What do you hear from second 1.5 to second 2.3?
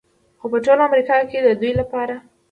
دوی لپاره